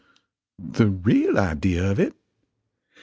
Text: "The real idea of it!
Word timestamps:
"The 0.67 0.87
real 0.87 1.37
idea 1.37 1.91
of 1.91 1.99
it! 1.99 2.15